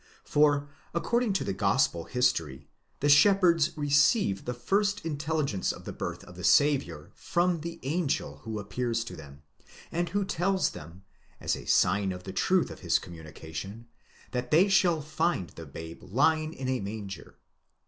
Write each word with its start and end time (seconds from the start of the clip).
For, 0.23 0.67
according 0.95 1.33
to 1.33 1.43
the 1.43 1.53
gospel 1.53 2.05
history, 2.05 2.67
the 3.01 3.07
shepherds 3.07 3.77
receive 3.77 4.45
the 4.45 4.53
first 4.55 5.05
intelligence 5.05 5.71
of 5.71 5.85
the 5.85 5.93
birth 5.93 6.23
of 6.23 6.35
the 6.35 6.43
Saviour 6.43 7.11
σωτὴρ 7.13 7.13
from 7.13 7.59
the 7.61 7.79
angel 7.83 8.37
who 8.39 8.57
appears 8.57 9.03
to 9.03 9.15
them, 9.15 9.43
and 9.91 10.09
who 10.09 10.25
tells 10.25 10.71
them, 10.71 11.03
as 11.39 11.55
a 11.55 11.65
sign 11.65 12.11
of 12.11 12.23
the 12.23 12.33
truth 12.33 12.71
of 12.71 12.79
his 12.79 12.97
communication, 12.97 13.85
that 14.31 14.49
they 14.49 14.67
shall 14.67 15.03
find 15.03 15.51
the 15.51 15.67
babe 15.67 16.01
lying 16.01 16.53
in 16.55 16.67
a 16.67 16.79
manger. 16.79 17.35